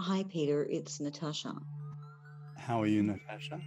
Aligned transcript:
Hi, 0.00 0.24
Peter. 0.28 0.64
It's 0.64 1.00
Natasha. 1.00 1.52
How 2.56 2.80
are 2.80 2.86
you, 2.86 3.02
Natasha? 3.02 3.60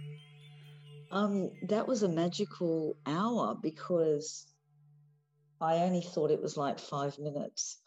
Um, 1.10 1.50
that 1.68 1.86
was 1.86 2.04
a 2.04 2.08
magical 2.08 2.96
hour 3.04 3.54
because 3.54 4.46
I 5.60 5.76
only 5.80 6.00
thought 6.00 6.30
it 6.30 6.40
was 6.40 6.56
like 6.56 6.78
five 6.78 7.18
minutes. 7.18 7.82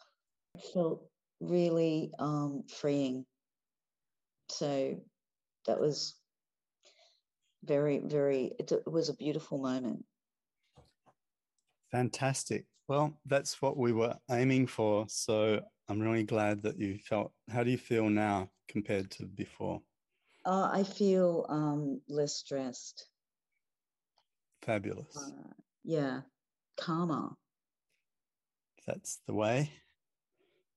It 0.54 0.62
felt 0.72 1.02
really 1.40 2.12
um, 2.20 2.62
freeing. 2.68 3.26
So 4.48 4.94
that 5.66 5.80
was 5.80 6.14
very, 7.64 7.98
very, 7.98 8.52
it, 8.60 8.70
it 8.70 8.86
was 8.86 9.08
a 9.08 9.14
beautiful 9.14 9.58
moment. 9.58 10.04
Fantastic. 11.90 12.66
Well, 12.86 13.18
that's 13.26 13.60
what 13.60 13.76
we 13.76 13.92
were 13.92 14.14
aiming 14.30 14.68
for. 14.68 15.06
So 15.08 15.62
I'm 15.88 16.00
really 16.00 16.24
glad 16.24 16.62
that 16.62 16.78
you 16.78 16.98
felt. 16.98 17.32
How 17.48 17.62
do 17.62 17.70
you 17.70 17.78
feel 17.78 18.08
now 18.08 18.50
compared 18.68 19.10
to 19.12 19.26
before? 19.26 19.80
Uh, 20.44 20.70
I 20.72 20.82
feel 20.82 21.46
um, 21.48 22.00
less 22.08 22.34
stressed. 22.34 23.08
Fabulous. 24.62 25.16
Uh, 25.16 25.52
yeah, 25.84 26.20
calmer. 26.76 27.30
That's 28.86 29.20
the 29.26 29.34
way. 29.34 29.70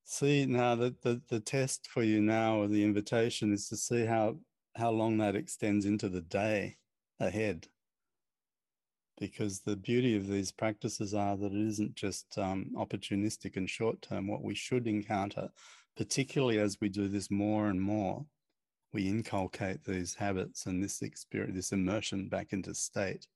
See 0.04 0.48
now 0.48 0.76
the, 0.76 0.96
the 1.04 1.22
the 1.28 1.40
test 1.40 1.88
for 1.88 2.02
you 2.02 2.20
now 2.20 2.60
or 2.62 2.68
the 2.68 2.84
invitation 2.84 3.54
is 3.54 3.70
to 3.70 3.78
see 3.78 4.06
how 4.06 4.40
how 4.76 4.90
long 4.90 5.18
that 5.18 5.36
extends 5.36 5.86
into 5.86 6.10
the 6.10 6.22
day 6.22 6.78
ahead. 7.20 7.68
Because 9.20 9.60
the 9.60 9.76
beauty 9.76 10.16
of 10.16 10.28
these 10.28 10.52
practices 10.52 11.14
are 11.14 11.36
that 11.36 11.52
it 11.52 11.68
isn't 11.68 11.96
just 11.96 12.38
um, 12.38 12.72
opportunistic 12.78 13.58
and 13.58 13.70
short 13.70 14.02
term. 14.02 14.28
What 14.28 14.44
we 14.44 14.56
should 14.56 14.88
encounter, 14.88 15.50
particularly 15.98 16.60
as 16.60 16.78
we 16.80 16.88
do 16.88 17.10
this 17.10 17.30
more 17.30 17.68
and 17.68 17.82
more, 17.82 18.26
we 18.94 19.08
inculcate 19.08 19.84
these 19.84 20.16
habits 20.16 20.66
and 20.66 20.82
this 20.82 21.02
experience, 21.02 21.56
this 21.56 21.72
immersion 21.72 22.30
back 22.30 22.54
into 22.54 22.74
state. 22.74 23.28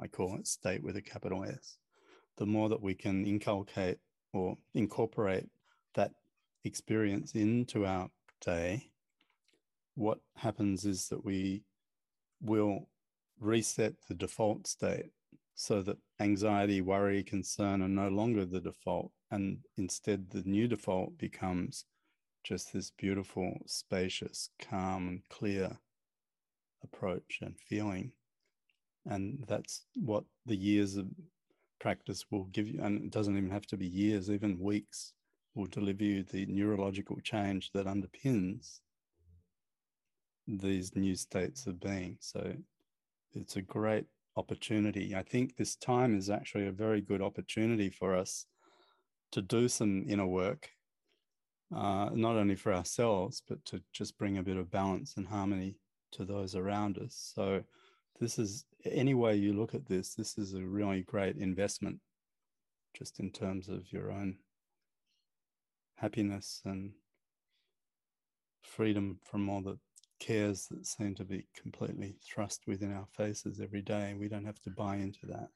I 0.00 0.06
call 0.06 0.36
it 0.36 0.46
state 0.46 0.82
with 0.82 0.96
a 0.96 1.02
capital 1.02 1.44
S. 1.44 1.78
The 2.36 2.46
more 2.46 2.68
that 2.68 2.80
we 2.80 2.94
can 2.94 3.26
inculcate 3.26 3.98
or 4.32 4.56
incorporate 4.74 5.46
that 5.94 6.12
experience 6.64 7.32
into 7.34 7.84
our 7.84 8.08
day, 8.40 8.90
what 9.96 10.20
happens 10.36 10.84
is 10.84 11.08
that 11.08 11.24
we 11.24 11.64
will 12.40 12.88
reset 13.40 13.94
the 14.08 14.14
default 14.14 14.66
state 14.66 15.10
so 15.54 15.82
that 15.82 15.98
anxiety, 16.20 16.80
worry, 16.80 17.22
concern 17.22 17.82
are 17.82 17.88
no 17.88 18.08
longer 18.08 18.44
the 18.44 18.60
default. 18.60 19.10
And 19.30 19.58
instead, 19.76 20.30
the 20.30 20.42
new 20.44 20.68
default 20.68 21.18
becomes 21.18 21.84
just 22.44 22.72
this 22.72 22.90
beautiful, 22.90 23.58
spacious, 23.66 24.50
calm, 24.60 25.08
and 25.08 25.22
clear 25.28 25.78
approach 26.82 27.40
and 27.42 27.58
feeling. 27.58 28.12
And 29.04 29.44
that's 29.48 29.84
what 29.94 30.24
the 30.46 30.56
years 30.56 30.96
of 30.96 31.06
practice 31.80 32.26
will 32.30 32.44
give 32.44 32.68
you. 32.68 32.80
And 32.82 33.06
it 33.06 33.10
doesn't 33.10 33.36
even 33.36 33.50
have 33.50 33.66
to 33.66 33.76
be 33.76 33.86
years, 33.86 34.30
even 34.30 34.58
weeks 34.58 35.12
will 35.54 35.66
deliver 35.66 36.04
you 36.04 36.22
the 36.22 36.46
neurological 36.46 37.18
change 37.22 37.70
that 37.72 37.86
underpins 37.86 38.80
these 40.46 40.94
new 40.94 41.14
states 41.14 41.66
of 41.66 41.80
being. 41.80 42.16
So 42.20 42.54
it's 43.38 43.56
a 43.56 43.62
great 43.62 44.04
opportunity. 44.36 45.14
I 45.14 45.22
think 45.22 45.56
this 45.56 45.76
time 45.76 46.16
is 46.16 46.28
actually 46.28 46.66
a 46.66 46.72
very 46.72 47.00
good 47.00 47.22
opportunity 47.22 47.90
for 47.90 48.14
us 48.14 48.46
to 49.32 49.42
do 49.42 49.68
some 49.68 50.04
inner 50.08 50.26
work, 50.26 50.70
uh, 51.74 52.10
not 52.12 52.36
only 52.36 52.56
for 52.56 52.72
ourselves, 52.72 53.42
but 53.48 53.64
to 53.66 53.82
just 53.92 54.18
bring 54.18 54.38
a 54.38 54.42
bit 54.42 54.56
of 54.56 54.70
balance 54.70 55.14
and 55.16 55.26
harmony 55.26 55.76
to 56.12 56.24
those 56.24 56.54
around 56.54 56.98
us. 56.98 57.32
So, 57.34 57.62
this 58.20 58.38
is 58.38 58.64
any 58.84 59.14
way 59.14 59.36
you 59.36 59.52
look 59.52 59.74
at 59.74 59.86
this, 59.86 60.14
this 60.14 60.38
is 60.38 60.54
a 60.54 60.62
really 60.62 61.02
great 61.02 61.36
investment 61.36 62.00
just 62.96 63.20
in 63.20 63.30
terms 63.30 63.68
of 63.68 63.92
your 63.92 64.10
own 64.10 64.38
happiness 65.96 66.60
and 66.64 66.92
freedom 68.62 69.20
from 69.22 69.48
all 69.48 69.60
the 69.60 69.78
cares 70.18 70.66
that 70.68 70.86
seem 70.86 71.14
to 71.16 71.24
be 71.24 71.46
completely 71.54 72.16
thrust 72.22 72.62
within 72.66 72.92
our 72.92 73.06
faces 73.16 73.60
every 73.60 73.82
day. 73.82 74.14
We 74.18 74.28
don't 74.28 74.44
have 74.44 74.60
to 74.62 74.70
buy 74.70 74.96
into 74.96 75.26
that. 75.26 75.48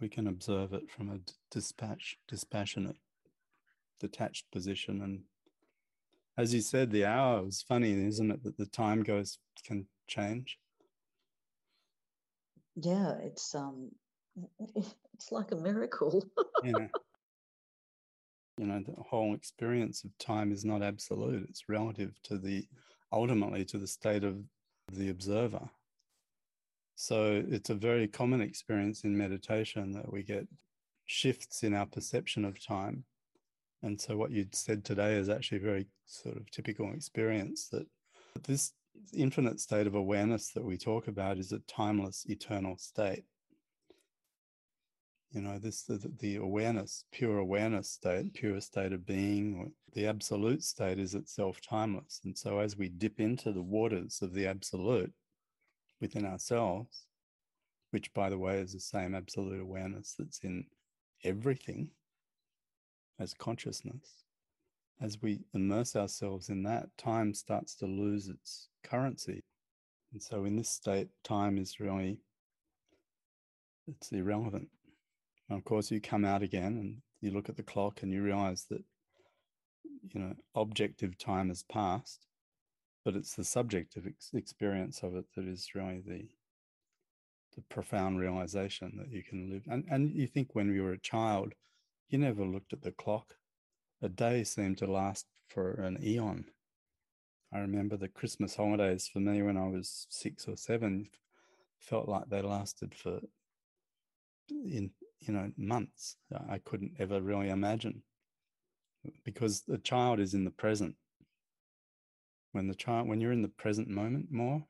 We 0.00 0.08
can 0.08 0.26
observe 0.26 0.72
it 0.72 0.90
from 0.90 1.10
a 1.10 1.20
dispatch, 1.50 2.18
dispassionate, 2.26 2.96
detached 3.98 4.50
position. 4.50 5.02
And 5.02 5.20
as 6.38 6.54
you 6.54 6.60
said, 6.60 6.90
the 6.90 7.04
hour 7.04 7.42
was 7.42 7.62
funny, 7.62 7.92
isn't 8.06 8.30
it? 8.30 8.42
That 8.42 8.56
the 8.56 8.66
time 8.66 9.02
goes 9.02 9.38
can 9.64 9.86
change. 10.06 10.58
Yeah, 12.76 13.12
it's 13.22 13.54
um, 13.54 13.90
it's 14.76 15.30
like 15.30 15.52
a 15.52 15.56
miracle. 15.56 16.24
yeah 16.64 16.88
you 18.60 18.66
know 18.66 18.82
the 18.86 19.02
whole 19.02 19.34
experience 19.34 20.04
of 20.04 20.16
time 20.18 20.52
is 20.52 20.66
not 20.66 20.82
absolute. 20.82 21.46
It's 21.48 21.70
relative 21.70 22.12
to 22.24 22.36
the 22.36 22.66
ultimately 23.10 23.64
to 23.64 23.78
the 23.78 23.86
state 23.86 24.22
of 24.22 24.36
the 24.92 25.08
observer. 25.08 25.70
So 26.94 27.42
it's 27.48 27.70
a 27.70 27.74
very 27.74 28.06
common 28.06 28.42
experience 28.42 29.02
in 29.04 29.16
meditation 29.16 29.92
that 29.92 30.12
we 30.12 30.22
get 30.22 30.46
shifts 31.06 31.62
in 31.62 31.72
our 31.72 31.86
perception 31.86 32.44
of 32.44 32.62
time. 32.62 33.04
And 33.82 33.98
so 33.98 34.18
what 34.18 34.30
you 34.30 34.46
said 34.52 34.84
today 34.84 35.14
is 35.14 35.30
actually 35.30 35.58
a 35.58 35.70
very 35.72 35.86
sort 36.04 36.36
of 36.36 36.50
typical 36.50 36.92
experience 36.92 37.68
that 37.68 37.86
this 38.46 38.72
infinite 39.14 39.58
state 39.58 39.86
of 39.86 39.94
awareness 39.94 40.50
that 40.50 40.64
we 40.64 40.76
talk 40.76 41.08
about 41.08 41.38
is 41.38 41.52
a 41.52 41.60
timeless 41.60 42.26
eternal 42.28 42.76
state 42.76 43.24
you 45.32 45.40
know 45.40 45.58
this 45.58 45.82
the, 45.82 46.10
the 46.18 46.36
awareness 46.36 47.04
pure 47.12 47.38
awareness 47.38 47.90
state 47.90 48.34
pure 48.34 48.60
state 48.60 48.92
of 48.92 49.06
being 49.06 49.72
the 49.92 50.06
absolute 50.06 50.62
state 50.62 50.98
is 50.98 51.14
itself 51.14 51.60
timeless. 51.60 52.20
And 52.24 52.36
so 52.36 52.60
as 52.60 52.76
we 52.76 52.88
dip 52.88 53.18
into 53.20 53.52
the 53.52 53.62
waters 53.62 54.20
of 54.22 54.32
the 54.34 54.46
absolute 54.46 55.12
within 56.00 56.24
ourselves 56.24 57.06
which 57.90 58.12
by 58.14 58.30
the 58.30 58.38
way 58.38 58.58
is 58.58 58.72
the 58.72 58.80
same 58.80 59.14
absolute 59.14 59.60
awareness 59.60 60.14
that's 60.18 60.40
in 60.40 60.64
everything 61.24 61.88
as 63.18 63.34
consciousness 63.34 64.24
as 65.00 65.20
we 65.22 65.40
immerse 65.54 65.96
ourselves 65.96 66.50
in 66.50 66.62
that 66.62 66.86
time 66.98 67.32
starts 67.32 67.74
to 67.74 67.86
lose 67.86 68.28
its 68.28 68.68
currency. 68.84 69.40
And 70.12 70.22
so 70.22 70.44
in 70.44 70.56
this 70.56 70.68
state 70.68 71.08
time 71.24 71.56
is 71.56 71.80
really 71.80 72.18
it's 73.88 74.12
irrelevant 74.12 74.68
and 75.50 75.58
of 75.58 75.64
course, 75.64 75.90
you 75.90 76.00
come 76.00 76.24
out 76.24 76.42
again 76.42 76.78
and 76.78 76.96
you 77.20 77.32
look 77.32 77.48
at 77.48 77.56
the 77.56 77.62
clock 77.64 78.02
and 78.02 78.12
you 78.12 78.22
realize 78.22 78.66
that, 78.70 78.84
you 80.14 80.20
know, 80.20 80.34
objective 80.54 81.18
time 81.18 81.48
has 81.48 81.64
passed, 81.64 82.26
but 83.04 83.16
it's 83.16 83.34
the 83.34 83.42
subjective 83.42 84.06
ex- 84.06 84.30
experience 84.32 85.02
of 85.02 85.16
it 85.16 85.24
that 85.34 85.46
is 85.46 85.74
really 85.74 86.00
the, 86.06 86.28
the 87.56 87.62
profound 87.62 88.20
realization 88.20 88.92
that 88.96 89.10
you 89.10 89.24
can 89.24 89.50
live. 89.50 89.64
And, 89.68 89.84
and 89.90 90.14
you 90.14 90.28
think 90.28 90.50
when 90.52 90.72
you 90.72 90.84
were 90.84 90.92
a 90.92 91.00
child, 91.00 91.54
you 92.08 92.18
never 92.18 92.44
looked 92.44 92.72
at 92.72 92.82
the 92.82 92.92
clock. 92.92 93.34
A 94.02 94.08
day 94.08 94.44
seemed 94.44 94.78
to 94.78 94.86
last 94.86 95.26
for 95.48 95.72
an 95.72 95.98
eon. 96.00 96.44
I 97.52 97.58
remember 97.58 97.96
the 97.96 98.08
Christmas 98.08 98.54
holidays 98.54 99.10
for 99.12 99.18
me 99.18 99.42
when 99.42 99.56
I 99.56 99.66
was 99.66 100.06
six 100.10 100.46
or 100.46 100.56
seven 100.56 101.08
felt 101.80 102.08
like 102.08 102.28
they 102.28 102.40
lasted 102.40 102.94
for 102.94 103.18
in 104.48 104.92
you 105.20 105.32
know 105.32 105.50
months 105.56 106.16
i 106.48 106.58
couldn't 106.58 106.92
ever 106.98 107.20
really 107.20 107.48
imagine. 107.48 108.02
Because 109.24 109.62
the 109.62 109.78
child 109.78 110.20
is 110.20 110.34
in 110.34 110.44
the 110.44 110.50
present. 110.50 110.94
When 112.52 112.68
the 112.68 112.74
child 112.74 113.08
when 113.08 113.20
you're 113.20 113.32
in 113.32 113.42
the 113.42 113.48
present 113.48 113.88
moment 113.88 114.26
more 114.30 114.64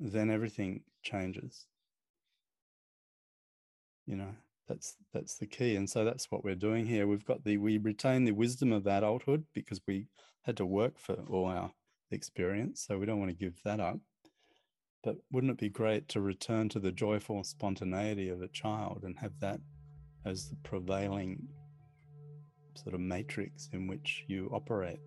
then 0.00 0.30
everything 0.30 0.82
changes. 1.02 1.66
You 4.06 4.16
know 4.16 4.34
that's 4.68 4.96
that's 5.12 5.36
the 5.36 5.46
key. 5.46 5.76
And 5.76 5.88
so 5.88 6.04
that's 6.04 6.30
what 6.30 6.44
we're 6.44 6.54
doing 6.54 6.86
here. 6.86 7.06
We've 7.06 7.24
got 7.24 7.44
the 7.44 7.58
we 7.58 7.78
retain 7.78 8.24
the 8.24 8.32
wisdom 8.32 8.72
of 8.72 8.86
adulthood 8.86 9.44
because 9.54 9.80
we 9.86 10.06
had 10.42 10.56
to 10.58 10.66
work 10.66 10.98
for 10.98 11.14
all 11.28 11.46
our 11.46 11.72
experience. 12.10 12.84
So 12.86 12.98
we 12.98 13.06
don't 13.06 13.18
want 13.18 13.30
to 13.30 13.44
give 13.44 13.60
that 13.64 13.80
up 13.80 13.98
but 15.04 15.16
wouldn't 15.30 15.52
it 15.52 15.58
be 15.58 15.68
great 15.68 16.08
to 16.08 16.20
return 16.20 16.68
to 16.70 16.80
the 16.80 16.90
joyful 16.90 17.44
spontaneity 17.44 18.30
of 18.30 18.40
a 18.40 18.48
child 18.48 19.02
and 19.04 19.16
have 19.18 19.38
that 19.40 19.60
as 20.24 20.48
the 20.48 20.56
prevailing 20.64 21.46
sort 22.74 22.94
of 22.94 23.00
matrix 23.00 23.68
in 23.72 23.86
which 23.86 24.24
you 24.26 24.50
operate? 24.52 24.98